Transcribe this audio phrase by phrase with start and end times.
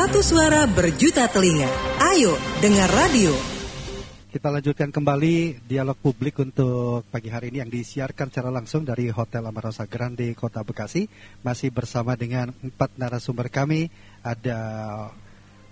[0.00, 1.68] Satu suara berjuta telinga.
[2.00, 2.32] Ayo
[2.64, 3.36] dengar radio.
[4.32, 9.44] Kita lanjutkan kembali dialog publik untuk pagi hari ini yang disiarkan secara langsung dari Hotel
[9.44, 11.04] Amarosa Grande, Kota Bekasi.
[11.44, 13.92] Masih bersama dengan empat narasumber kami.
[14.24, 14.58] Ada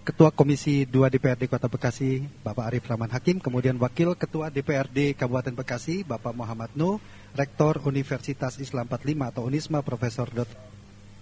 [0.05, 5.57] Ketua Komisi 2 DPRD Kota Bekasi, Bapak Arif Rahman Hakim, kemudian Wakil Ketua DPRD Kabupaten
[5.57, 7.01] Bekasi, Bapak Muhammad Nuh,
[7.33, 10.53] Rektor Universitas Islam 45 atau Unisma, Profesor Dr.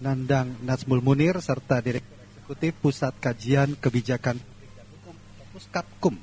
[0.02, 2.15] Nandang Nazmul Munir, serta Direktur
[2.46, 4.38] Eksekutif Pusat Kajian Kebijakan
[5.50, 6.14] Puskapkum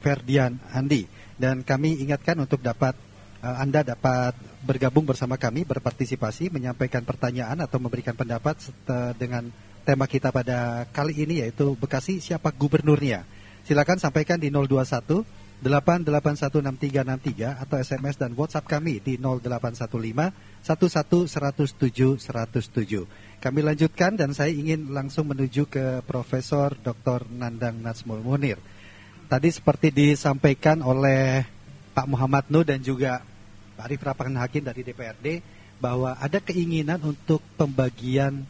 [0.00, 1.04] Ferdian Andi
[1.36, 2.96] dan kami ingatkan untuk dapat
[3.44, 4.32] uh, Anda dapat
[4.64, 8.56] bergabung bersama kami berpartisipasi menyampaikan pertanyaan atau memberikan pendapat
[9.20, 9.52] dengan
[9.84, 13.28] tema kita pada kali ini yaitu Bekasi siapa gubernurnya.
[13.68, 15.20] Silakan sampaikan di 021
[15.58, 23.42] 8816363 atau SMS dan WhatsApp kami di 0815 11107 107.
[23.42, 27.26] Kami lanjutkan dan saya ingin langsung menuju ke Profesor Dr.
[27.34, 28.62] Nandang Nazmul Munir.
[29.26, 31.42] Tadi seperti disampaikan oleh
[31.90, 33.26] Pak Muhammad Nuh dan juga
[33.74, 35.42] Pak Arif Rapakan Hakim dari DPRD
[35.82, 38.46] bahwa ada keinginan untuk pembagian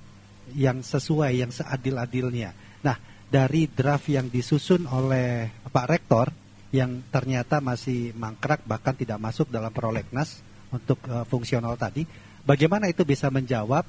[0.57, 2.57] yang sesuai, yang seadil-adilnya.
[2.81, 2.97] Nah,
[3.29, 6.33] dari draft yang disusun oleh Pak Rektor
[6.69, 12.05] yang ternyata masih mangkrak bahkan tidak masuk dalam prolegnas untuk uh, fungsional tadi,
[12.45, 13.89] bagaimana itu bisa menjawab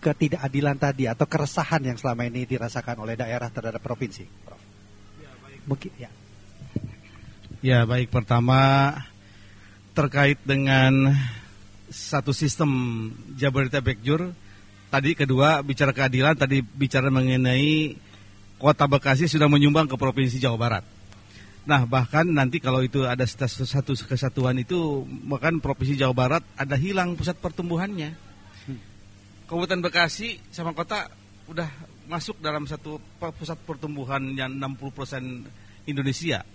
[0.00, 4.28] ketidakadilan tadi atau keresahan yang selama ini dirasakan oleh daerah terhadap provinsi?
[4.44, 4.60] Prof.
[5.20, 5.60] Ya, baik.
[5.64, 6.10] Mungkin ya.
[7.60, 8.92] Ya baik pertama
[9.92, 11.12] terkait dengan
[11.92, 12.70] satu sistem
[13.36, 14.32] Jabodetabek Jur
[14.88, 18.00] tadi kedua bicara keadilan tadi bicara mengenai
[18.56, 20.84] kota Bekasi sudah menyumbang ke provinsi Jawa Barat.
[21.68, 27.14] Nah bahkan nanti kalau itu ada satu kesatuan itu bahkan provinsi Jawa Barat ada hilang
[27.14, 28.16] pusat pertumbuhannya.
[29.44, 31.10] Kabupaten Bekasi sama kota
[31.50, 31.66] udah
[32.06, 36.46] masuk dalam satu pusat pertumbuhan yang 60% Indonesia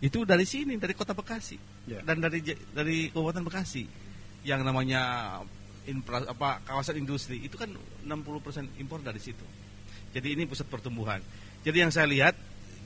[0.00, 2.02] itu dari sini dari kota Bekasi yeah.
[2.02, 2.42] dan dari
[2.72, 3.84] dari Kabupaten Bekasi
[4.42, 5.36] yang namanya
[5.84, 7.68] infra, apa kawasan industri itu kan
[8.04, 9.44] 60% impor dari situ.
[10.10, 11.22] Jadi ini pusat pertumbuhan.
[11.62, 12.34] Jadi yang saya lihat,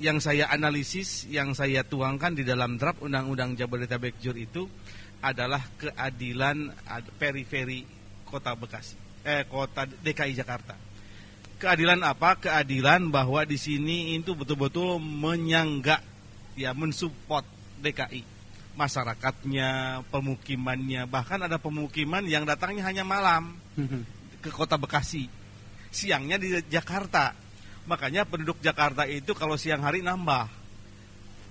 [0.03, 4.67] yang saya analisis, yang saya tuangkan di dalam draft Undang-Undang Jabodetabek Jur itu
[5.23, 6.75] adalah keadilan
[7.17, 7.87] periferi
[8.27, 10.75] kota Bekasi, eh kota DKI Jakarta.
[11.57, 12.37] Keadilan apa?
[12.37, 16.03] Keadilan bahwa di sini itu betul-betul menyanggah
[16.59, 17.47] ya mensupport
[17.81, 18.35] DKI
[18.75, 23.55] masyarakatnya, pemukimannya, bahkan ada pemukiman yang datangnya hanya malam
[24.43, 25.31] ke kota Bekasi,
[25.95, 27.44] siangnya di Jakarta.
[27.85, 30.49] Makanya penduduk Jakarta itu kalau siang hari nambah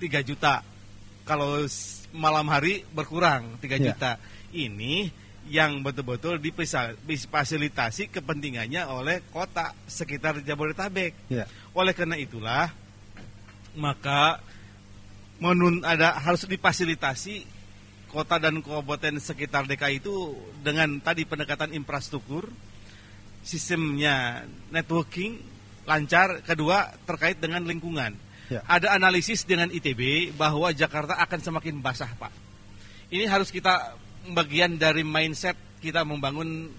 [0.01, 0.65] 3 juta,
[1.23, 1.61] kalau
[2.13, 3.77] malam hari berkurang 3 yeah.
[3.79, 4.11] juta.
[4.53, 5.09] Ini
[5.49, 6.39] yang betul-betul
[7.03, 11.13] difasilitasi kepentingannya oleh kota sekitar Jabodetabek.
[11.27, 11.49] Yeah.
[11.75, 12.71] Oleh karena itulah
[13.73, 14.39] maka
[15.41, 17.43] menun ada harus difasilitasi
[18.13, 22.45] kota dan kabupaten sekitar DKI itu dengan tadi pendekatan infrastruktur,
[23.41, 25.41] sistemnya networking
[25.83, 28.15] lancar, kedua terkait dengan lingkungan.
[28.51, 28.61] Ya.
[28.67, 32.31] Ada analisis dengan ITB bahwa Jakarta akan semakin basah, Pak.
[33.13, 33.95] Ini harus kita
[34.31, 36.71] bagian dari mindset kita membangun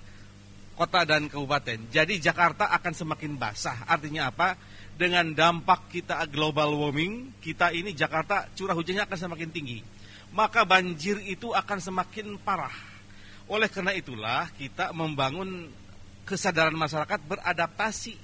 [0.74, 1.88] kota dan kabupaten.
[1.92, 3.86] Jadi Jakarta akan semakin basah.
[3.86, 4.58] Artinya apa?
[4.94, 9.78] dengan dampak kita global warming, kita ini Jakarta curah hujannya akan semakin tinggi.
[10.34, 12.74] Maka banjir itu akan semakin parah.
[13.50, 15.70] Oleh karena itulah kita membangun
[16.24, 18.16] kesadaran masyarakat beradaptasi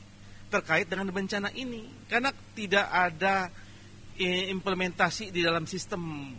[0.51, 1.87] terkait dengan bencana ini.
[2.11, 3.49] Karena tidak ada
[4.21, 6.35] implementasi di dalam sistem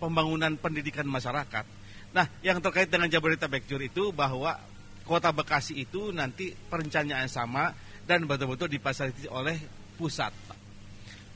[0.00, 1.64] pembangunan pendidikan masyarakat.
[2.12, 4.58] Nah, yang terkait dengan Jabodetabek Jur itu bahwa
[5.06, 7.72] kota Bekasi itu nanti perencanaan sama
[8.04, 9.56] dan betul-betul difasilitasi oleh
[9.96, 10.34] pusat.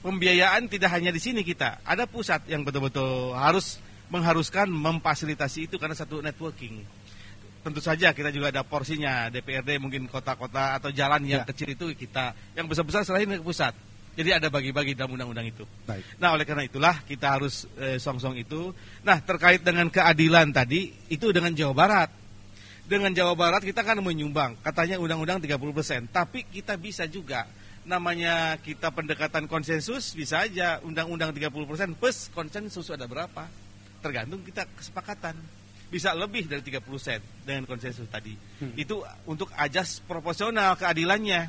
[0.04, 5.98] Pembiayaan tidak hanya di sini kita, ada pusat yang betul-betul harus mengharuskan memfasilitasi itu karena
[5.98, 6.78] satu networking.
[7.66, 11.50] Tentu saja kita juga ada porsinya DPRD mungkin kota-kota atau jalan yang ya.
[11.50, 13.74] kecil itu kita, yang besar-besar selain ke pusat.
[14.14, 15.66] Jadi ada bagi-bagi dalam undang-undang itu.
[15.82, 16.06] Baik.
[16.22, 18.70] Nah oleh karena itulah kita harus eh, song-song itu.
[19.02, 22.10] Nah terkait dengan keadilan tadi itu dengan Jawa Barat
[22.86, 27.42] dengan Jawa Barat kita kan menyumbang, katanya undang-undang 30%, tapi kita bisa juga
[27.82, 33.50] namanya kita pendekatan konsensus bisa aja undang-undang 30% plus konsensus ada berapa?
[33.98, 35.34] Tergantung kita kesepakatan.
[35.86, 38.34] Bisa lebih dari 30% dengan konsensus tadi.
[38.58, 38.74] Hmm.
[38.74, 41.48] Itu untuk ajas proporsional keadilannya.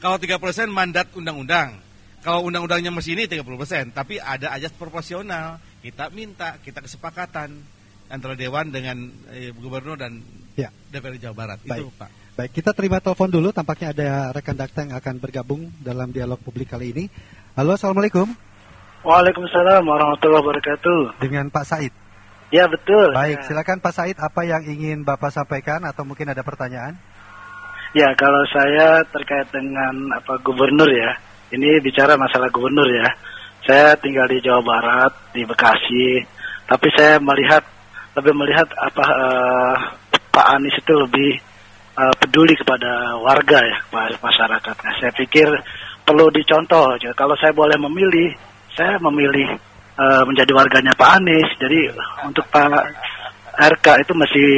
[0.00, 1.80] Kalau 3% mandat undang-undang.
[2.24, 5.62] Kalau undang-undangnya masih ini 30%, tapi ada ajas proporsional.
[5.78, 7.54] Kita minta, kita kesepakatan
[8.10, 10.18] antara dewan dengan eh, gubernur dan
[10.58, 10.74] ya.
[10.90, 11.86] DPR Jawa Barat Baik.
[11.86, 12.10] itu Pak.
[12.36, 13.48] Baik, kita terima telepon dulu.
[13.54, 17.04] Tampaknya ada rekan dakta yang akan bergabung dalam dialog publik kali ini.
[17.56, 18.28] Halo, Assalamualaikum.
[19.06, 21.22] Waalaikumsalam warahmatullahi wabarakatuh.
[21.22, 21.94] Dengan Pak Said.
[22.54, 23.10] Ya betul.
[23.10, 23.44] Baik, ya.
[23.50, 24.16] silakan Pak Said.
[24.22, 26.94] Apa yang ingin Bapak sampaikan atau mungkin ada pertanyaan?
[27.96, 31.16] Ya kalau saya terkait dengan apa gubernur ya,
[31.50, 33.08] ini bicara masalah gubernur ya.
[33.66, 36.22] Saya tinggal di Jawa Barat di Bekasi,
[36.70, 37.66] tapi saya melihat
[38.14, 39.76] lebih melihat apa uh,
[40.30, 41.40] Pak Anies itu lebih
[41.98, 44.76] uh, peduli kepada warga ya, kepada masyarakat.
[44.86, 45.48] Nah, saya pikir
[46.06, 46.94] perlu dicontoh.
[47.18, 48.36] Kalau saya boleh memilih,
[48.76, 49.56] saya memilih
[49.96, 51.50] uh, menjadi warganya Pak Anies.
[51.60, 51.80] Jadi
[52.24, 52.68] untuk Pak
[53.56, 54.48] RK itu masih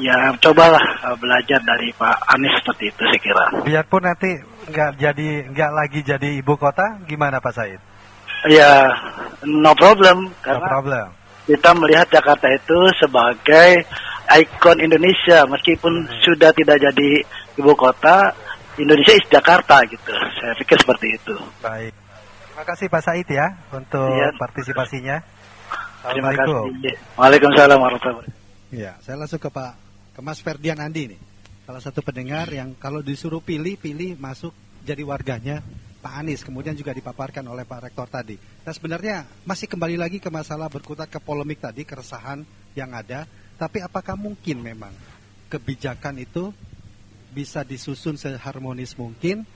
[0.00, 3.44] ya cobalah uh, belajar dari Pak Anies seperti itu saya kira.
[3.64, 4.30] Biarpun nanti
[4.68, 7.80] nggak jadi nggak lagi jadi ibu kota, gimana Pak Said?
[8.48, 8.88] Ya
[9.44, 11.06] no problem karena no problem.
[11.48, 13.82] kita melihat Jakarta itu sebagai
[14.28, 16.20] ikon Indonesia meskipun hmm.
[16.22, 17.24] sudah tidak jadi
[17.56, 18.30] ibu kota
[18.78, 20.14] Indonesia is Jakarta gitu.
[20.38, 21.34] Saya pikir seperti itu.
[21.58, 21.90] Baik.
[22.58, 24.34] Terima kasih Pak Said ya untuk ya.
[24.34, 25.22] partisipasinya.
[26.10, 26.74] Terima kasih.
[27.14, 28.74] Waalaikumsalam warahmatullahi wabarakatuh.
[28.74, 29.78] Ya, saya langsung ke Pak
[30.18, 31.20] ke Mas Ferdian Andi nih.
[31.62, 34.50] Salah satu pendengar yang kalau disuruh pilih pilih masuk
[34.82, 35.62] jadi warganya
[36.02, 38.34] Pak Anies kemudian juga dipaparkan oleh Pak Rektor tadi.
[38.66, 42.42] Nah sebenarnya masih kembali lagi ke masalah berkutat ke polemik tadi, keresahan
[42.74, 43.30] yang ada.
[43.54, 44.90] Tapi apakah mungkin memang
[45.46, 46.50] kebijakan itu
[47.30, 49.46] bisa disusun seharmonis mungkin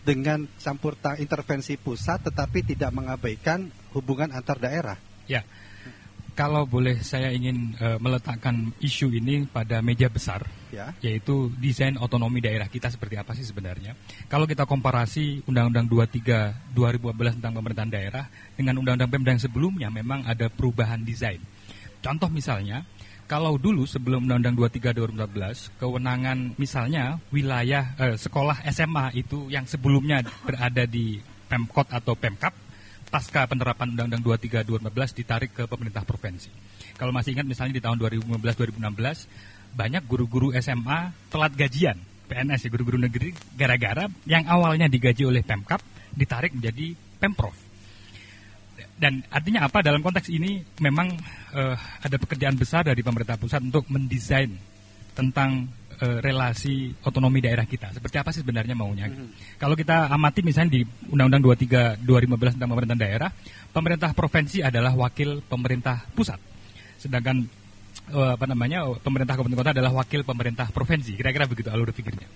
[0.00, 4.96] dengan campur intervensi pusat tetapi tidak mengabaikan hubungan antar daerah?
[5.30, 5.46] Ya,
[6.40, 10.94] kalau boleh saya ingin uh, meletakkan isu ini pada meja besar, ya.
[11.04, 13.92] yaitu desain otonomi daerah kita seperti apa sih sebenarnya.
[14.30, 18.24] Kalau kita komparasi Undang-Undang 23 2014 tentang pemerintahan daerah
[18.56, 21.44] dengan Undang-Undang Pemda yang sebelumnya memang ada perubahan desain.
[22.00, 22.88] Contoh misalnya,
[23.30, 30.26] kalau dulu sebelum Undang-Undang 23 2014, kewenangan misalnya wilayah eh, sekolah SMA itu yang sebelumnya
[30.42, 32.50] berada di Pemkot atau Pemkap
[33.06, 36.50] pasca penerapan Undang-Undang 23 2014 ditarik ke pemerintah provinsi.
[36.98, 42.98] Kalau masih ingat misalnya di tahun 2015-2016 banyak guru-guru SMA telat gajian PNS ya guru-guru
[42.98, 45.78] negeri gara-gara yang awalnya digaji oleh Pemkap
[46.10, 47.69] ditarik menjadi Pemprov.
[49.00, 51.08] Dan artinya apa dalam konteks ini memang
[51.56, 54.52] uh, ada pekerjaan besar dari pemerintah pusat untuk mendesain
[55.16, 55.72] tentang
[56.04, 57.96] uh, relasi otonomi daerah kita.
[57.96, 59.08] Seperti apa sih sebenarnya maunya?
[59.08, 59.56] Mm -hmm.
[59.56, 63.30] Kalau kita amati misalnya di Undang-Undang 23 2015 tentang pemerintahan daerah,
[63.72, 66.36] pemerintah provinsi adalah wakil pemerintah pusat.
[67.00, 67.48] Sedangkan
[68.12, 68.84] uh, apa namanya?
[69.00, 71.16] pemerintah kabupaten kota adalah wakil pemerintah provinsi.
[71.16, 72.28] Kira-kira begitu alur pikirnya.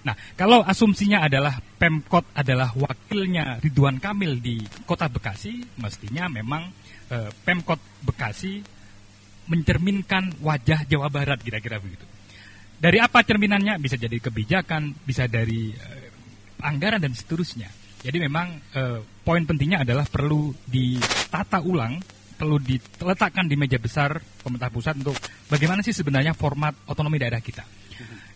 [0.00, 4.56] Nah, kalau asumsinya adalah Pemkot adalah wakilnya Ridwan Kamil di
[4.88, 6.72] Kota Bekasi, mestinya memang
[7.12, 8.64] uh, Pemkot Bekasi
[9.50, 12.06] mencerminkan wajah Jawa Barat kira-kira begitu.
[12.80, 13.76] Dari apa cerminannya?
[13.76, 17.68] Bisa jadi kebijakan, bisa dari uh, anggaran dan seterusnya.
[18.00, 22.00] Jadi memang uh, poin pentingnya adalah perlu ditata ulang,
[22.40, 25.16] perlu diletakkan di meja besar pemerintah pusat untuk
[25.52, 27.60] bagaimana sih sebenarnya format otonomi daerah kita.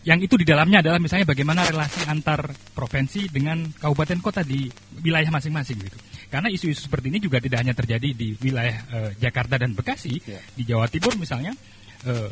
[0.05, 4.69] Yang itu di dalamnya adalah misalnya bagaimana relasi antar provinsi dengan kabupaten kota di
[5.01, 5.99] wilayah masing-masing gitu.
[6.29, 10.43] Karena isu-isu seperti ini juga tidak hanya terjadi di wilayah uh, Jakarta dan Bekasi, yeah.
[10.53, 11.57] di Jawa Timur misalnya.
[12.05, 12.29] Uh,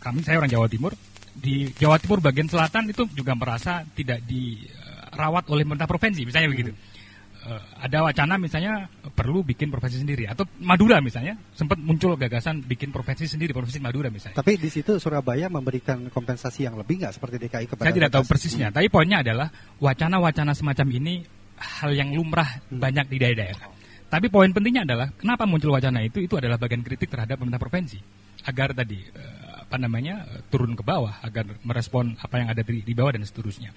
[0.00, 0.94] kami saya orang Jawa Timur,
[1.34, 6.54] di Jawa Timur bagian selatan itu juga merasa tidak dirawat oleh pemerintah provinsi misalnya hmm.
[6.56, 6.72] begitu.
[7.80, 13.24] Ada wacana misalnya perlu bikin provinsi sendiri atau Madura misalnya sempat muncul gagasan bikin provinsi
[13.24, 14.36] sendiri provinsi Madura misalnya.
[14.36, 18.24] Tapi di situ Surabaya memberikan kompensasi yang lebih nggak seperti DKI kepada Saya tidak tahu
[18.28, 18.76] persisnya, hmm.
[18.76, 19.48] tapi poinnya adalah
[19.80, 21.14] wacana-wacana semacam ini
[21.56, 22.76] hal yang lumrah hmm.
[22.76, 23.66] banyak di daerah-daerah.
[24.10, 27.98] Tapi poin pentingnya adalah kenapa muncul wacana itu itu adalah bagian kritik terhadap pemerintah provinsi
[28.44, 32.92] agar tadi uh, apa namanya turun ke bawah agar merespon apa yang ada di, di
[32.92, 33.70] bawah dan seterusnya.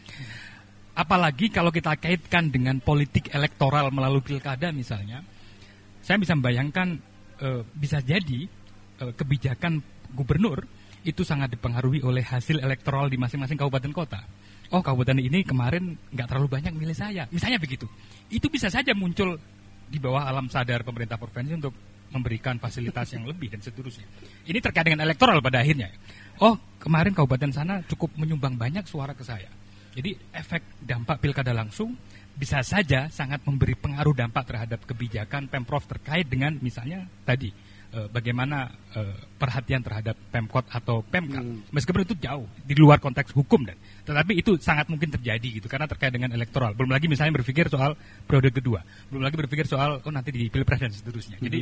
[0.93, 5.25] Apalagi kalau kita kaitkan dengan politik elektoral melalui pilkada misalnya,
[6.05, 7.01] saya bisa membayangkan
[7.41, 8.45] e, bisa jadi
[9.01, 9.81] e, kebijakan
[10.13, 10.61] gubernur
[11.01, 14.21] itu sangat dipengaruhi oleh hasil elektoral di masing-masing kabupaten kota.
[14.69, 17.89] Oh kabupaten ini kemarin nggak terlalu banyak milih saya, misalnya begitu.
[18.29, 19.41] Itu bisa saja muncul
[19.89, 21.73] di bawah alam sadar pemerintah provinsi untuk
[22.13, 24.05] memberikan fasilitas yang lebih dan seterusnya.
[24.45, 25.89] Ini terkait dengan elektoral pada akhirnya.
[26.37, 29.49] Oh, kemarin kabupaten sana cukup menyumbang banyak suara ke saya.
[29.93, 31.93] Jadi efek dampak pilkada langsung
[32.33, 37.53] bisa saja sangat memberi pengaruh dampak terhadap kebijakan Pemprov terkait dengan misalnya tadi
[37.93, 41.45] uh, bagaimana uh, perhatian terhadap Pemkot atau Pemkap.
[41.45, 41.61] Hmm.
[41.69, 45.85] Meskipun itu jauh di luar konteks hukum dan tetapi itu sangat mungkin terjadi gitu karena
[45.85, 46.73] terkait dengan elektoral.
[46.73, 47.93] Belum lagi misalnya berpikir soal
[48.25, 48.81] periode kedua,
[49.13, 51.37] belum lagi berpikir soal oh nanti di pilpres dan seterusnya.
[51.37, 51.45] Hmm.
[51.45, 51.59] Jadi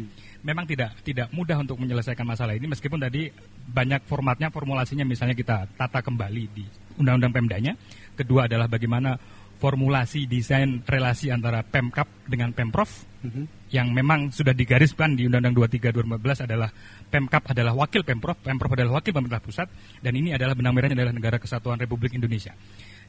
[0.47, 3.27] memang tidak tidak mudah untuk menyelesaikan masalah ini meskipun tadi
[3.67, 6.63] banyak formatnya, formulasinya misalnya kita tata kembali di
[6.95, 7.75] undang-undang Pemdanya.
[8.15, 9.15] Kedua adalah bagaimana
[9.61, 12.89] formulasi desain relasi antara Pemkap dengan Pemprov
[13.21, 13.69] mm-hmm.
[13.69, 16.69] yang memang sudah digariskan di Undang-Undang 23 2015 adalah
[17.13, 19.69] Pemkap adalah wakil Pemprov, Pemprov adalah wakil pemerintah pusat
[20.01, 22.57] dan ini adalah benang merahnya adalah Negara Kesatuan Republik Indonesia.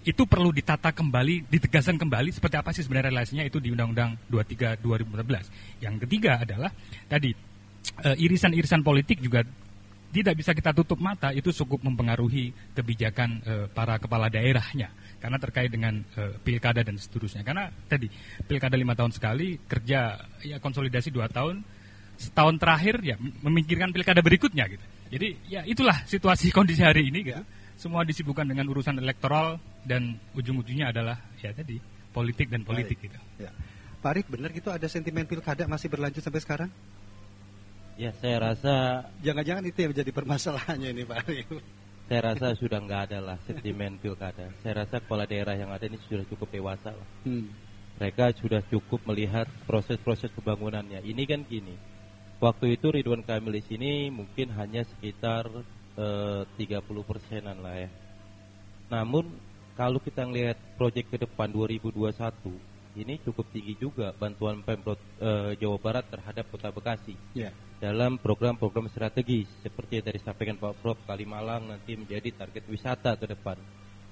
[0.04, 4.82] Itu perlu ditata kembali, ditegaskan kembali seperti apa sih sebenarnya relasinya itu di Undang-Undang 23
[4.84, 5.80] 2015.
[5.80, 6.68] Yang ketiga adalah
[7.08, 7.32] tadi
[8.02, 9.46] uh, irisan-irisan politik juga
[10.12, 15.72] tidak bisa kita tutup mata itu cukup mempengaruhi kebijakan uh, para kepala daerahnya karena terkait
[15.72, 17.40] dengan uh, pilkada dan seterusnya.
[17.40, 18.12] Karena tadi
[18.44, 21.64] pilkada lima tahun sekali, kerja ya konsolidasi dua tahun,
[22.20, 24.84] setahun terakhir ya memikirkan pilkada berikutnya gitu.
[25.16, 27.42] Jadi ya itulah situasi kondisi hari ini gitu.
[27.80, 31.80] Semua disibukkan dengan urusan elektoral dan ujung-ujungnya adalah ya tadi
[32.12, 33.06] politik dan politik Baik.
[33.10, 33.18] gitu.
[33.48, 33.50] Ya.
[34.02, 36.70] Pak Arik, benar gitu ada sentimen pilkada masih berlanjut sampai sekarang?
[38.00, 41.46] Ya, saya rasa jangan-jangan itu yang menjadi permasalahannya ini Pak Arik
[42.12, 44.52] saya rasa sudah nggak ada lah sentimen pilkada.
[44.60, 47.08] Saya rasa kepala daerah yang ada ini sudah cukup dewasa lah.
[47.24, 47.48] Hmm.
[47.96, 51.00] Mereka sudah cukup melihat proses-proses pembangunannya.
[51.00, 51.72] Ini kan gini,
[52.36, 55.48] waktu itu Ridwan Kamil di sini mungkin hanya sekitar
[55.96, 57.88] eh, 30 persenan lah ya.
[58.92, 59.32] Namun
[59.72, 62.12] kalau kita ngelihat proyek ke depan 2021
[62.92, 67.52] ini cukup tinggi juga bantuan Pemprov e, Jawa Barat terhadap Kota Bekasi yeah.
[67.80, 73.24] dalam program-program strategis seperti yang tadi sampaikan Pak Prof Kalimalang nanti menjadi target wisata ke
[73.32, 73.56] depan.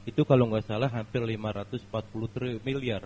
[0.09, 3.05] Itu kalau nggak salah hampir 540 miliar.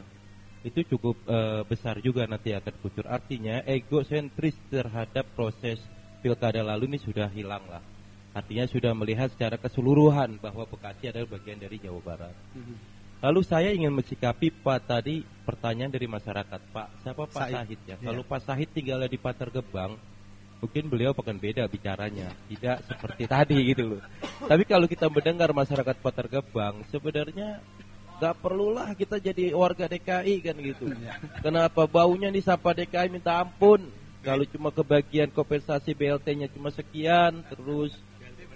[0.62, 3.10] Itu cukup e, besar juga nanti akan kucur.
[3.10, 5.82] Artinya egosentris terhadap proses
[6.22, 7.82] pilkada lalu ini sudah hilang lah.
[8.30, 12.34] Artinya sudah melihat secara keseluruhan bahwa Bekasi adalah bagian dari Jawa Barat.
[12.54, 12.93] Mm -hmm.
[13.22, 17.96] Lalu saya ingin mensikapi Pak tadi pertanyaan dari masyarakat Pak siapa Pak Sahid, Sahid ya?
[17.96, 17.98] Yeah.
[18.10, 20.00] Kalau Pak Sahid tinggal di Patar Gebang,
[20.64, 24.02] mungkin beliau akan beda bicaranya, tidak seperti tadi gitu loh.
[24.48, 27.60] Tapi kalau kita mendengar masyarakat Patar Gebang, sebenarnya
[28.14, 30.86] nggak perlulah kita jadi warga DKI kan gitu.
[30.88, 31.18] Iya.
[31.42, 33.84] Kenapa baunya nih sapa DKI minta ampun?
[34.24, 37.92] Kalau cuma kebagian kompensasi BLT-nya cuma sekian, terus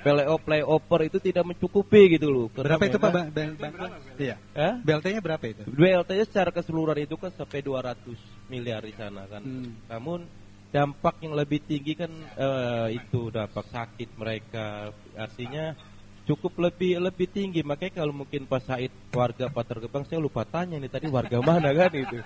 [0.02, 2.46] play playover itu tidak mencukupi gitu loh.
[2.50, 3.90] Berapa itu Pak bantuan?
[4.16, 4.36] Iya.
[4.54, 4.72] Eh?
[4.82, 5.62] BLT-nya berapa itu?
[5.66, 7.96] BLT-nya secara keseluruhan itu kan sampai 200
[8.48, 9.42] miliar di sana kan.
[9.42, 9.74] Hmm.
[9.90, 10.24] Namun
[10.68, 14.92] dampak yang lebih tinggi kan uh, itu dampak sakit mereka.
[15.16, 15.72] Artinya
[16.28, 17.64] cukup lebih lebih tinggi.
[17.64, 21.72] Makanya kalau mungkin Pak Said warga Patar Gebang saya lupa tanya nih tadi warga mana
[21.72, 22.20] kan itu.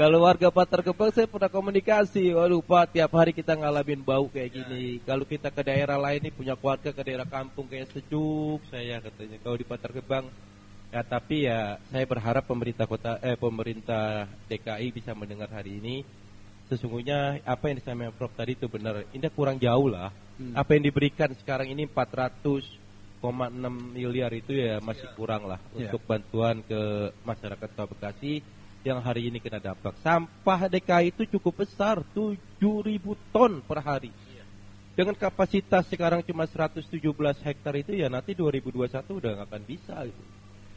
[0.00, 2.32] Kalau warga Patar Gebang saya pernah komunikasi.
[2.32, 5.04] Waduh Pak tiap hari kita ngalamin bau kayak gini.
[5.04, 9.36] Kalau kita ke daerah lain nih punya keluarga ke daerah kampung kayak sejuk saya katanya.
[9.44, 10.26] Kalau di Patar Gebang
[10.88, 16.00] ya tapi ya saya berharap pemerintah kota eh pemerintah DKI bisa mendengar hari ini.
[16.64, 19.04] Sesungguhnya apa yang disampaikan Prof tadi itu benar.
[19.12, 20.08] Ini kurang jauh lah.
[20.34, 20.50] Hmm.
[20.58, 22.83] apa yang diberikan sekarang ini 400 1,6
[23.70, 25.88] miliar itu ya masih kurang lah yeah.
[25.88, 28.42] untuk bantuan ke masyarakat Kota Bekasi
[28.84, 29.96] yang hari ini kena dampak.
[30.04, 33.00] Sampah DKI itu cukup besar, 7.000
[33.32, 34.12] ton per hari.
[34.94, 36.86] Dengan kapasitas sekarang cuma 117
[37.42, 40.22] hektar itu ya nanti 2021 udah nggak akan bisa gitu.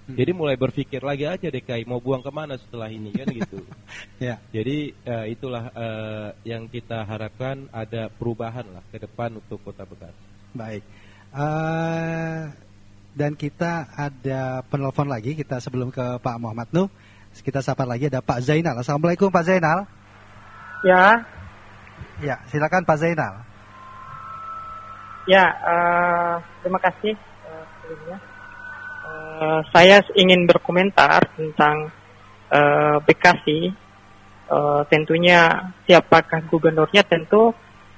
[0.08, 0.16] Hmm.
[0.16, 3.62] Jadi mulai berpikir lagi aja DKI mau buang ke mana setelah ini kan gitu.
[4.26, 4.42] ya.
[4.50, 10.24] Jadi uh, itulah uh, yang kita harapkan ada perubahan lah ke depan untuk Kota Bekasi.
[10.56, 10.82] Baik.
[11.34, 12.52] Uh,
[13.18, 16.90] dan kita ada penelpon lagi kita sebelum ke Pak Muhammad Nuh.
[17.38, 18.78] Kita sapa lagi ada Pak Zainal.
[18.78, 19.86] Assalamualaikum Pak Zainal.
[20.86, 21.26] Ya.
[22.22, 23.46] Ya, silakan Pak Zainal.
[25.28, 27.14] Ya, uh, terima kasih
[27.46, 28.18] uh,
[29.38, 31.94] Uh, saya ingin berkomentar tentang
[32.52, 33.72] uh, Bekasi.
[34.48, 37.52] Uh, tentunya siapakah gubernurnya tentu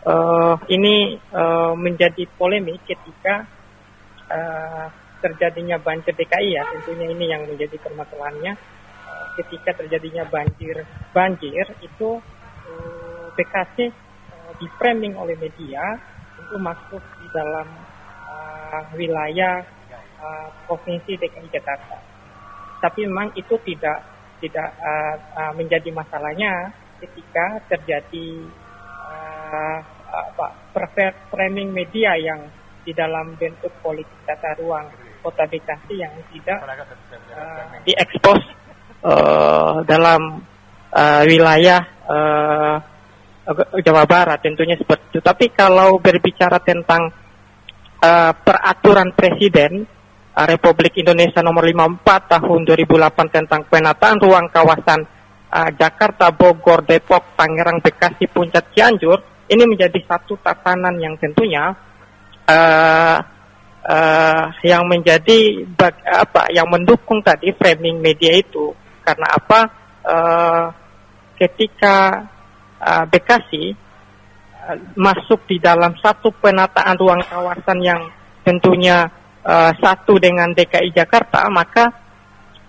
[0.10, 3.46] uh, ini uh, menjadi polemik ketika
[4.30, 4.88] uh,
[5.22, 6.64] terjadinya banjir DKI ya.
[6.74, 8.54] Tentunya ini yang menjadi permasalahannya.
[9.10, 15.96] Uh, ketika terjadinya banjir banjir itu uh, Bekasi uh, di framing oleh media
[16.40, 17.68] itu masuk di dalam
[18.26, 19.62] uh, wilayah
[20.20, 21.98] uh, provinsi DKI Jakarta.
[22.80, 24.08] Tapi memang itu tidak
[24.40, 28.48] tidak uh, uh, menjadi masalahnya ketika terjadi
[30.10, 30.48] apa
[31.30, 32.42] framing media yang
[32.84, 34.88] di dalam bentuk politik tata ruang
[35.20, 38.40] kota Bekasi yang tidak uh, diekspos
[39.04, 40.42] uh, dalam
[40.96, 42.76] uh, wilayah uh,
[43.82, 45.20] Jawa Barat tentunya seperti itu.
[45.26, 47.10] Tapi kalau berbicara tentang
[47.98, 49.90] uh, peraturan presiden
[50.38, 55.02] uh, Republik Indonesia nomor 54 tahun 2008 tentang penataan ruang kawasan
[55.50, 61.74] uh, Jakarta, Bogor, Depok, Tangerang, Bekasi, Puncak, Cianjur ini menjadi satu tatanan yang tentunya
[62.46, 63.18] uh,
[63.86, 68.74] uh, yang menjadi bag, apa yang mendukung tadi framing media itu.
[69.02, 69.60] Karena apa?
[70.06, 70.66] Uh,
[71.36, 72.30] ketika
[72.78, 73.74] uh, Bekasi
[74.70, 78.02] uh, masuk di dalam satu penataan ruang kawasan yang
[78.46, 79.10] tentunya
[79.44, 81.90] uh, satu dengan DKI Jakarta, maka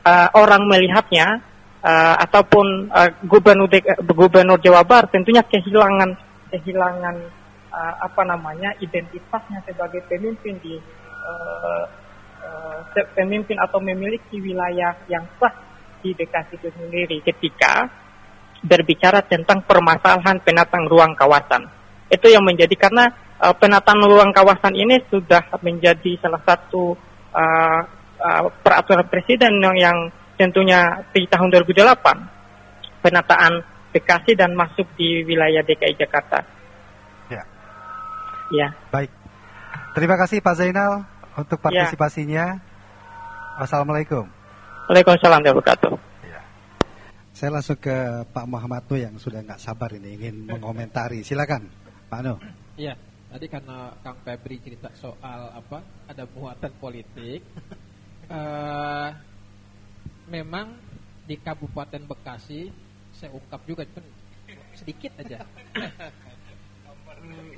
[0.04, 1.44] uh, orang melihatnya
[1.84, 3.68] uh, ataupun uh, gubernur
[4.04, 7.16] gubernur Jawa Barat tentunya kehilangan kehilangan
[7.70, 10.76] uh, apa namanya identitasnya sebagai pemimpin di
[11.24, 11.84] uh,
[12.44, 12.78] uh,
[13.14, 15.54] pemimpin atau memiliki wilayah yang sah
[16.00, 17.88] di Bekasi itu sendiri ketika
[18.60, 21.64] berbicara tentang permasalahan penataan ruang kawasan.
[22.12, 23.08] Itu yang menjadi karena
[23.40, 26.92] uh, penataan ruang kawasan ini sudah menjadi salah satu
[27.32, 27.80] uh,
[28.20, 29.98] uh, peraturan presiden yang, yang
[30.36, 33.52] tentunya di tahun 2008 penataan
[33.90, 36.46] Bekasi dan masuk di wilayah DKI Jakarta.
[37.26, 37.42] Ya.
[38.54, 38.68] Ya.
[38.94, 39.10] Baik.
[39.94, 41.02] Terima kasih Pak Zainal
[41.34, 41.64] untuk ya.
[41.66, 42.46] partisipasinya.
[42.54, 43.58] Ya.
[43.58, 44.24] Wassalamualaikum.
[44.86, 46.10] Waalaikumsalam warahmatullahi wabarakatuh.
[47.40, 47.96] Saya langsung ke
[48.36, 51.24] Pak Muhammad Nuh yang sudah nggak sabar ini ingin mengomentari.
[51.24, 51.72] Silakan,
[52.12, 52.36] Pak Nuh.
[52.76, 52.92] Iya,
[53.32, 57.40] tadi karena Kang Febri cerita soal apa ada muatan politik,
[58.28, 59.08] uh,
[60.36, 60.76] memang
[61.24, 62.68] di Kabupaten Bekasi
[63.20, 64.04] saya ungkap juga pun
[64.72, 65.44] sedikit aja.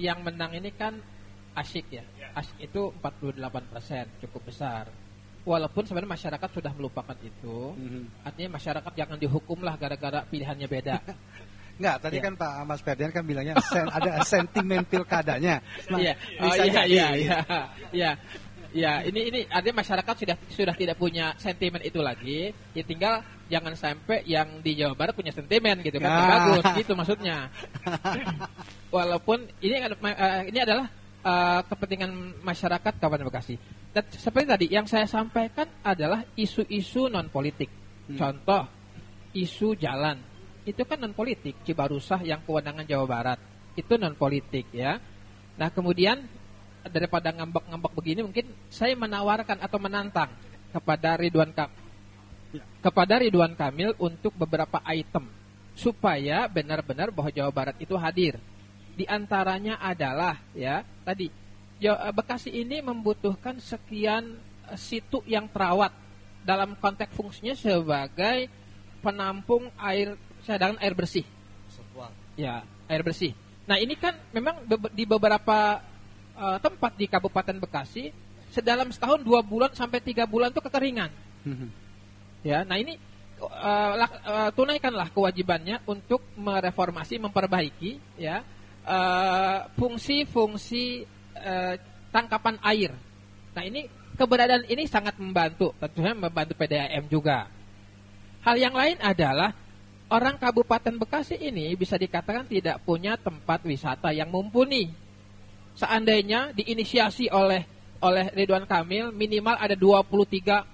[0.03, 0.99] yang menang ini kan
[1.55, 2.03] Asyik ya.
[2.35, 4.91] Asyik itu 48 persen, cukup besar
[5.43, 8.27] walaupun sebenarnya masyarakat sudah melupakan itu, mm-hmm.
[8.27, 10.97] artinya masyarakat jangan dihukumlah gara-gara pilihannya beda.
[11.73, 12.23] Enggak, tadi ya.
[12.29, 15.59] kan Pak Mas Ferdian kan bilangnya sen, ada sentimen pilkadanya.
[15.89, 17.39] Nah, iya, oh, iya, iya, iya,
[17.91, 18.11] iya.
[18.73, 22.57] Ya, ini ini artinya masyarakat sudah sudah tidak punya sentimen itu lagi.
[22.73, 23.21] Ya tinggal
[23.53, 26.09] jangan sampai yang di Jawa Barat punya sentimen gitu kan.
[26.09, 26.25] Ya.
[26.25, 27.53] Bagus gitu maksudnya.
[28.89, 30.89] Walaupun ini uh, ini adalah
[31.21, 33.61] uh, kepentingan masyarakat Kabupaten Bekasi.
[33.93, 37.69] Dan seperti tadi yang saya sampaikan adalah isu-isu non politik.
[38.09, 38.17] Hmm.
[38.17, 38.65] Contoh
[39.37, 40.17] isu jalan
[40.65, 41.61] itu kan non politik.
[41.61, 43.39] Cibarusah yang kewenangan Jawa Barat
[43.77, 44.97] itu non politik ya.
[45.61, 46.25] Nah kemudian
[46.91, 50.31] daripada ngambek-ngambek begini mungkin saya menawarkan atau menantang
[50.73, 51.79] kepada Ridwan Kamil
[52.57, 52.65] ya.
[52.81, 55.29] kepada Ridwan Kamil untuk beberapa item
[55.73, 58.37] supaya benar-benar bahwa Jawa Barat itu hadir.
[58.93, 61.43] Di antaranya adalah ya tadi
[61.83, 64.39] Eh, Bekasi ini membutuhkan sekian
[64.71, 65.91] eh, situ yang terawat
[66.47, 68.47] dalam konteks fungsinya sebagai
[69.03, 70.15] penampung air
[70.47, 71.27] cadangan air bersih.
[72.39, 73.35] Ya, air bersih.
[73.67, 74.63] Nah, ini kan memang
[74.95, 75.83] di beberapa
[76.43, 78.11] uh, tempat di Kabupaten Bekasi
[78.51, 81.11] sedalam setahun dua bulan sampai tiga bulan itu kekeringan.
[81.43, 81.69] Mhm.
[82.43, 82.99] ya, nah ini
[83.39, 88.43] uh, uh, tunaikanlah kewajibannya untuk mereformasi, memperbaiki ya
[89.79, 91.07] fungsi-fungsi
[91.39, 91.75] uh,
[92.11, 92.91] tangkapan air.
[93.55, 93.87] Nah ini
[94.19, 97.47] keberadaan ini sangat membantu, tentunya membantu PDAM juga.
[98.43, 99.55] Hal yang lain adalah
[100.11, 105.02] orang Kabupaten Bekasi ini bisa dikatakan tidak punya tempat wisata yang mumpuni.
[105.77, 107.65] Seandainya diinisiasi oleh
[108.03, 110.65] oleh Ridwan Kamil minimal ada 23 uh, eh,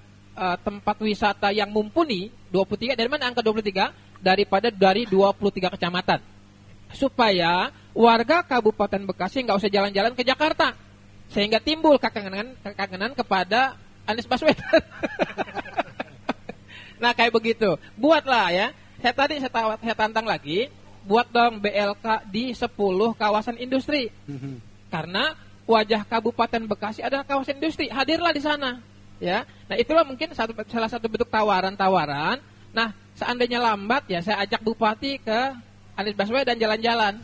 [0.65, 4.19] tempat wisata yang mumpuni, 23 dari mana angka 23?
[4.19, 6.19] Daripada dari 23 kecamatan.
[6.91, 10.75] Supaya warga Kabupaten Bekasi nggak usah jalan-jalan ke Jakarta
[11.29, 13.77] sehingga timbul kekangenan kekangenan kepada
[14.09, 14.65] Anies Baswedan.
[17.03, 18.69] nah kayak begitu, buatlah ya.
[18.99, 20.67] Saya tadi saya, tawat, saya tantang lagi,
[21.07, 22.67] buat dong BLK di 10
[23.15, 24.11] kawasan industri.
[24.89, 25.37] Karena
[25.69, 28.81] wajah Kabupaten Bekasi adalah kawasan industri, hadirlah di sana.
[29.19, 32.39] Ya, nah itulah mungkin satu, salah satu bentuk tawaran-tawaran.
[32.71, 35.41] Nah, seandainya lambat ya saya ajak bupati ke
[35.99, 37.19] Anies Baswedan jalan-jalan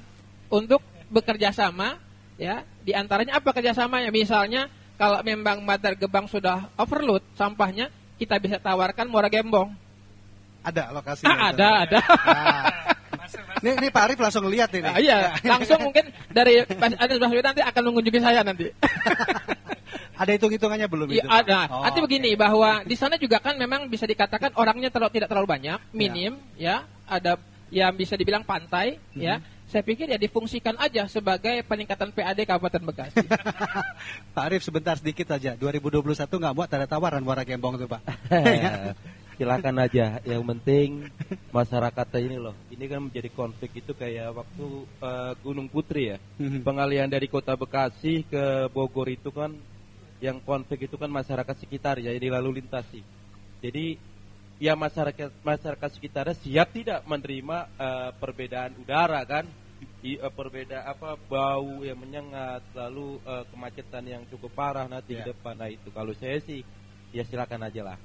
[0.51, 1.95] untuk bekerja sama
[2.35, 4.67] ya di antaranya apa kerjasamanya misalnya
[4.99, 7.87] kalau memang Bantar Gebang sudah overload sampahnya
[8.19, 9.71] kita bisa tawarkan Muara Gembong
[10.67, 12.65] ada lokasi ah, ada ada ah.
[13.65, 17.63] Ini, ini Pak Arif langsung lihat ini ah, iya langsung mungkin dari Anies Baswedan nanti
[17.65, 18.69] akan mengunjungi saya nanti
[20.21, 21.27] ada hitung-hitungannya belum ya, itu?
[21.27, 21.61] Ada.
[21.75, 22.39] Oh, Nanti begini okay.
[22.39, 26.87] bahwa di sana juga kan memang bisa dikatakan orangnya terlalu, tidak terlalu banyak, minim ya.
[26.87, 27.11] ya.
[27.19, 27.33] Ada
[27.75, 29.27] yang bisa dibilang pantai mm -hmm.
[29.27, 29.35] ya
[29.75, 33.27] saya pikir ya difungsikan aja sebagai peningkatan PAD Kabupaten Bekasi.
[34.37, 35.59] Pak Arif sebentar sedikit saja.
[35.59, 38.03] 2021 nggak buat ada tawaran Muara Gembong itu Pak.
[39.35, 40.19] silakan aja.
[40.23, 40.89] Yang penting
[41.51, 42.55] masyarakat ini loh.
[42.71, 44.67] Ini kan menjadi konflik itu kayak waktu
[45.03, 46.19] uh, Gunung Putri ya.
[46.39, 46.63] Mhm.
[46.63, 49.55] Pengalihan dari kota Bekasi ke Bogor itu kan
[50.23, 53.05] yang konflik itu kan masyarakat sekitar ya, ini lalu lintas sih.
[53.61, 53.99] Jadi
[54.63, 59.47] ya masyarakat masyarakat sekitarnya siap tidak menerima uh, perbedaan udara kan?
[60.05, 65.25] I, uh, perbeda apa bau yang menyengat lalu uh, kemacetan yang cukup parah nanti yeah.
[65.25, 66.61] di depan nah itu kalau saya sih
[67.13, 67.99] ya silakan aja lah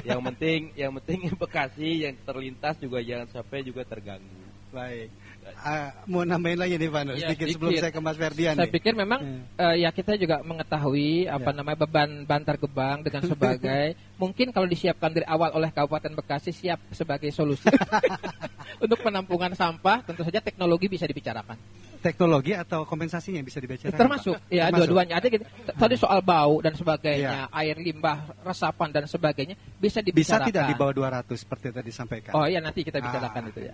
[0.00, 4.42] yang penting yang penting Bekasi yang terlintas juga jangan sampai juga terganggu.
[4.72, 5.12] Baik.
[5.42, 8.54] Uh, mau nambahin lagi nih Pak ya, sedikit sebelum saya ke Mas Ferdian.
[8.54, 8.74] Saya nih.
[8.78, 9.42] pikir memang hmm.
[9.58, 11.56] uh, ya kita juga mengetahui apa ya.
[11.60, 16.78] namanya beban bantar gebang dengan sebagai mungkin kalau disiapkan dari awal oleh Kabupaten Bekasi siap
[16.94, 17.66] sebagai solusi
[18.84, 21.58] untuk penampungan sampah tentu saja teknologi bisa dibicarakan
[22.02, 23.86] teknologi atau kompensasinya bisa dibaca?
[23.86, 25.46] Termasuk, ya dua-duanya ada gitu.
[25.70, 27.54] Tadi soal bau dan sebagainya, ya.
[27.54, 30.50] air limbah, resapan dan sebagainya bisa dibicarakan.
[30.50, 32.34] Bisa tidak di bawah 200 seperti tadi disampaikan?
[32.34, 33.72] Oh iya nanti kita bicarakan ah, itu ya.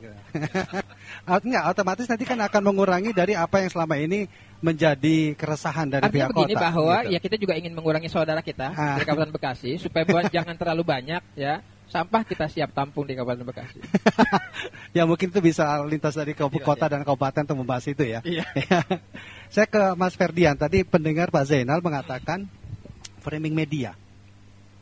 [1.28, 6.26] Enggak, otomatis nanti kan akan mengurangi dari apa yang selama ini menjadi keresahan dari Artinya
[6.26, 6.64] pihak begini kota.
[6.66, 7.12] bahwa gitu.
[7.14, 8.98] ya kita juga ingin mengurangi saudara kita ah.
[8.98, 13.80] di Kabupaten Bekasi supaya jangan terlalu banyak ya sampah kita siap tampung di Kabupaten Bekasi.
[14.96, 16.92] ya mungkin itu bisa lintas dari iya, kota iya.
[16.92, 18.20] dan kabupaten untuk membahas itu ya.
[18.20, 18.44] Iya.
[19.54, 22.44] Saya ke Mas Ferdian tadi pendengar Pak Zainal mengatakan
[23.24, 23.96] framing media.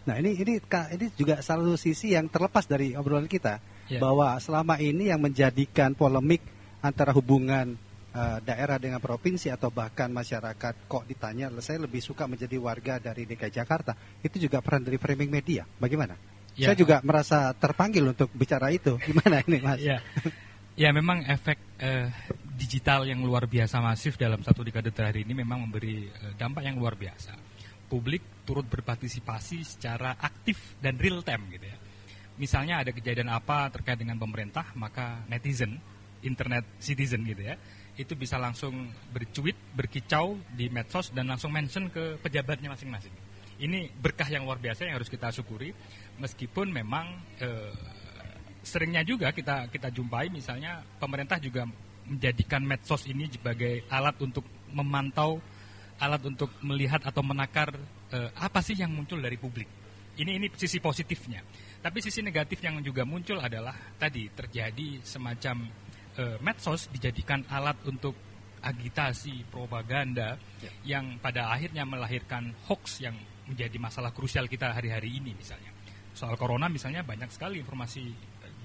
[0.03, 4.03] Nah ini ini ini juga salah satu sisi yang terlepas dari obrolan kita yeah.
[4.03, 6.43] bahwa selama ini yang menjadikan polemik
[6.83, 7.75] antara hubungan
[8.15, 13.29] uh, daerah dengan provinsi atau bahkan masyarakat kok ditanya saya lebih suka menjadi warga dari
[13.29, 15.69] DKI Jakarta itu juga peran dari framing media.
[15.79, 16.17] Bagaimana?
[16.57, 16.73] Ya.
[16.73, 18.97] Saya juga merasa terpanggil untuk bicara itu.
[19.07, 19.77] Gimana ini, Mas?
[19.85, 20.01] Ya,
[20.73, 22.09] ya memang efek eh,
[22.57, 26.81] digital yang luar biasa masif dalam satu dekade terakhir ini memang memberi eh, dampak yang
[26.81, 27.37] luar biasa.
[27.87, 31.76] Publik turut berpartisipasi secara aktif dan real time gitu ya.
[32.37, 35.81] Misalnya ada kejadian apa terkait dengan pemerintah, maka netizen,
[36.21, 37.57] internet citizen gitu ya,
[37.97, 43.13] itu bisa langsung bercuit, berkicau di medsos dan langsung mention ke pejabatnya masing-masing.
[43.57, 45.73] Ini berkah yang luar biasa yang harus kita syukuri
[46.21, 47.09] meskipun memang
[47.41, 47.73] eh,
[48.61, 51.65] seringnya juga kita kita jumpai misalnya pemerintah juga
[52.05, 55.41] menjadikan medsos ini sebagai alat untuk memantau
[55.97, 57.73] alat untuk melihat atau menakar
[58.13, 59.69] eh, apa sih yang muncul dari publik.
[60.21, 61.41] Ini ini sisi positifnya
[61.87, 65.71] tapi sisi negatif yang juga muncul adalah tadi terjadi semacam
[66.19, 68.19] eh, medsos dijadikan alat untuk
[68.59, 70.99] agitasi propaganda ya.
[70.99, 73.15] yang pada akhirnya melahirkan hoax yang
[73.47, 75.71] menjadi masalah krusial kita hari-hari ini misalnya.
[76.11, 78.03] Soal corona misalnya banyak sekali informasi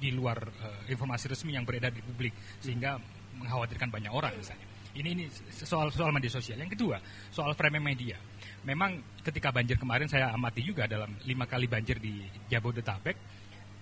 [0.01, 2.97] di luar uh, informasi resmi yang beredar di publik sehingga
[3.37, 4.70] mengkhawatirkan banyak orang misalnya.
[4.91, 6.59] Ini ini soal soal media sosial.
[6.59, 6.99] Yang kedua,
[7.31, 8.19] soal framing media.
[8.67, 12.19] Memang ketika banjir kemarin saya amati juga dalam lima kali banjir di
[12.51, 13.15] Jabodetabek,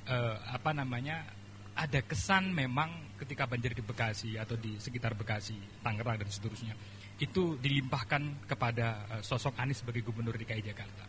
[0.06, 1.26] uh, apa namanya
[1.74, 6.76] ada kesan memang ketika banjir di Bekasi atau di sekitar Bekasi, Tangerang dan seterusnya
[7.19, 11.04] itu dilimpahkan kepada uh, sosok Anies sebagai gubernur DKI Jakarta.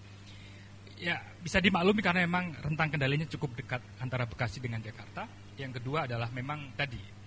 [1.01, 5.25] Ya, bisa dimaklumi karena memang rentang kendalinya cukup dekat antara Bekasi dengan Jakarta.
[5.57, 7.20] Yang kedua adalah memang tadi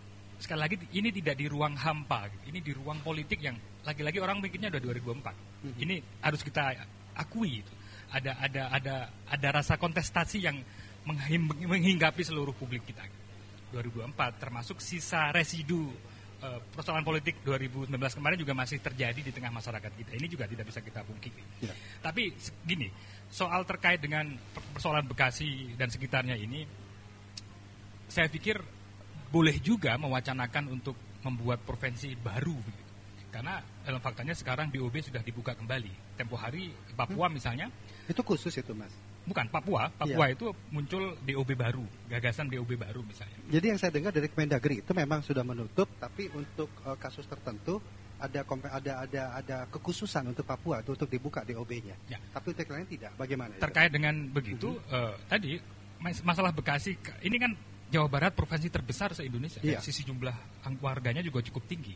[0.44, 2.44] sekali lagi ini tidak di ruang hampa, gitu.
[2.52, 3.56] ini di ruang politik yang
[3.88, 5.32] lagi-lagi orang mikirnya udah 2004.
[5.32, 5.74] Hmm.
[5.80, 6.76] Ini harus kita
[7.16, 7.74] akui itu.
[8.12, 8.96] Ada ada ada
[9.32, 10.60] ada rasa kontestasi yang
[11.64, 13.08] menghinggapi seluruh publik kita.
[13.74, 15.90] 2004 termasuk sisa residu
[16.44, 20.12] uh, persoalan politik 2019 kemarin juga masih terjadi di tengah masyarakat kita.
[20.14, 21.44] Ini juga tidak bisa kita pungkiri.
[21.66, 21.74] Ya.
[22.04, 22.36] Tapi
[22.68, 22.92] gini,
[23.32, 24.30] soal terkait dengan
[24.78, 26.68] persoalan Bekasi dan sekitarnya ini,
[28.06, 28.62] saya pikir
[29.34, 30.94] boleh juga mewacanakan untuk
[31.26, 32.54] membuat provinsi baru.
[33.34, 36.14] Karena dalam faktanya sekarang BOB sudah dibuka kembali.
[36.14, 37.34] Tempo hari Papua hmm.
[37.34, 37.68] misalnya.
[38.06, 38.94] Itu khusus itu mas?
[39.26, 40.36] Bukan Papua, Papua iya.
[40.38, 43.40] itu muncul DOB baru, gagasan DOB baru misalnya.
[43.50, 47.80] Jadi yang saya dengar dari Kemendagri itu memang sudah menutup, tapi untuk uh, kasus tertentu
[48.20, 51.96] ada ada ada ada kekhususan untuk Papua itu untuk dibuka DOB-nya.
[52.12, 52.20] Ya.
[52.36, 53.16] Tapi untuk lain tidak.
[53.16, 53.56] Bagaimana?
[53.58, 53.96] Terkait itu?
[53.96, 54.92] dengan begitu, -huh.
[54.92, 55.58] uh, tadi
[56.04, 57.56] masalah Bekasi ini kan
[57.94, 59.62] Jawa Barat provinsi terbesar se-Indonesia.
[59.62, 59.78] Iya.
[59.78, 60.34] Sisi jumlah
[60.82, 61.94] warganya juga cukup tinggi.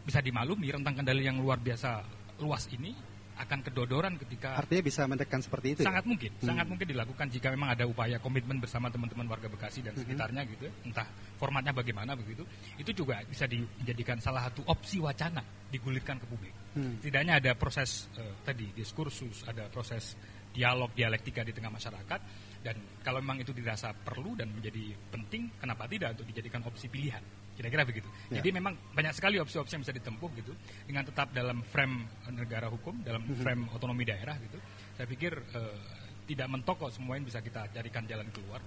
[0.00, 2.00] Bisa dimaklumi rentang kendali yang luar biasa
[2.40, 2.96] luas ini
[3.34, 5.90] akan kedodoran ketika artinya bisa mendekan seperti itu ya?
[5.90, 6.10] sangat ya?
[6.14, 6.46] mungkin hmm.
[6.46, 10.06] sangat mungkin dilakukan jika memang ada upaya komitmen bersama teman-teman warga Bekasi dan hmm.
[10.06, 12.46] sekitarnya gitu entah formatnya bagaimana begitu
[12.78, 17.02] itu juga bisa dijadikan salah satu opsi wacana digulirkan ke publik hmm.
[17.02, 20.14] tidaknya ada proses uh, tadi diskursus ada proses
[20.54, 22.20] dialog dialektika di tengah masyarakat
[22.64, 27.20] dan kalau memang itu dirasa perlu dan menjadi penting kenapa tidak untuk dijadikan opsi pilihan
[27.54, 28.08] Kira-kira begitu.
[28.30, 28.42] Ya.
[28.42, 30.52] Jadi memang banyak sekali opsi-opsi yang bisa ditempuh gitu
[30.90, 32.02] dengan tetap dalam frame
[32.34, 33.40] negara hukum, dalam mhm.
[33.46, 34.58] frame otonomi daerah gitu.
[34.98, 35.78] Saya pikir uh,
[36.26, 38.58] tidak mentok kok semuanya bisa kita carikan jalan keluar.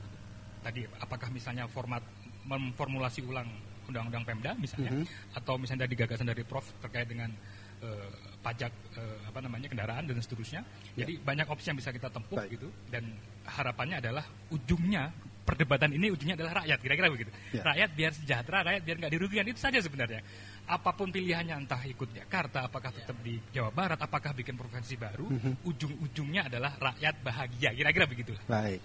[0.64, 2.00] Tadi apakah misalnya format
[2.48, 3.48] memformulasi ulang
[3.88, 5.38] undang-undang Pemda misalnya mm -hmm.
[5.40, 7.32] atau misalnya dari gagasan dari Prof terkait dengan
[7.84, 8.12] uh,
[8.48, 10.64] pajak uh, apa namanya kendaraan dan seterusnya.
[10.96, 11.04] Yeah.
[11.04, 12.56] Jadi banyak opsi yang bisa kita tempuh Baik.
[12.56, 13.04] gitu dan
[13.44, 15.12] harapannya adalah ujungnya
[15.48, 17.32] perdebatan ini ujungnya adalah rakyat kira-kira begitu.
[17.52, 17.68] Yeah.
[17.68, 20.24] Rakyat biar sejahtera, rakyat biar nggak dirugikan itu saja sebenarnya.
[20.68, 25.28] Apa pun pilihannya entah ikut Jakarta, apakah tetap di Jawa Barat, apakah bikin provinsi baru,
[25.32, 25.54] mm -hmm.
[25.64, 28.36] ujung-ujungnya adalah rakyat bahagia kira-kira begitu.
[28.48, 28.84] Baik.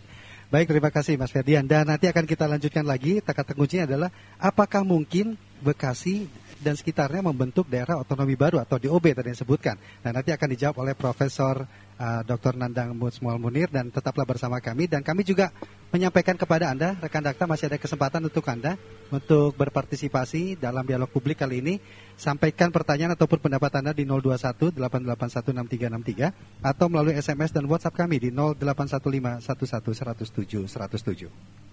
[0.52, 1.64] Baik, terima kasih Mas Ferdian.
[1.64, 3.24] Dan nanti akan kita lanjutkan lagi.
[3.24, 6.26] Kata kuncinya adalah apakah mungkin Bekasi
[6.62, 9.76] dan sekitarnya membentuk daerah otonomi baru atau DOB tadi yang disebutkan.
[10.06, 11.66] Nah, nanti akan dijawab oleh Profesor
[11.98, 12.54] uh, Dr.
[12.54, 15.50] Nandang Mutsmual Munir dan tetaplah bersama kami dan kami juga
[15.90, 18.78] menyampaikan kepada Anda rekan dakta masih ada kesempatan untuk Anda
[19.10, 21.74] untuk berpartisipasi dalam dialog publik kali ini.
[22.14, 25.50] Sampaikan pertanyaan ataupun pendapat Anda di 021 881
[26.62, 31.71] 6363 atau melalui SMS dan WhatsApp kami di 0815 11 107 107.